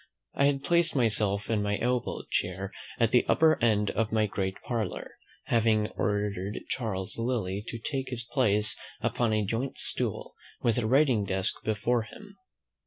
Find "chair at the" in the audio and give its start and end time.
2.31-3.23